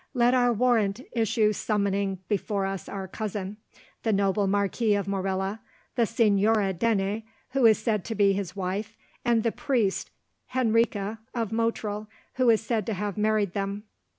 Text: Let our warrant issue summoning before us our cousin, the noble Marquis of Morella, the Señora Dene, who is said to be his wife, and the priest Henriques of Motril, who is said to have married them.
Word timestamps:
Let 0.15 0.33
our 0.33 0.51
warrant 0.51 0.99
issue 1.11 1.53
summoning 1.53 2.17
before 2.27 2.65
us 2.65 2.89
our 2.89 3.07
cousin, 3.07 3.57
the 4.01 4.11
noble 4.11 4.47
Marquis 4.47 4.95
of 4.95 5.07
Morella, 5.07 5.61
the 5.93 6.05
Señora 6.07 6.73
Dene, 6.75 7.21
who 7.51 7.67
is 7.67 7.77
said 7.77 8.03
to 8.05 8.15
be 8.15 8.33
his 8.33 8.55
wife, 8.55 8.97
and 9.23 9.43
the 9.43 9.51
priest 9.51 10.09
Henriques 10.55 11.19
of 11.35 11.51
Motril, 11.51 12.07
who 12.33 12.49
is 12.49 12.61
said 12.61 12.87
to 12.87 12.95
have 12.95 13.15
married 13.15 13.53
them. 13.53 13.83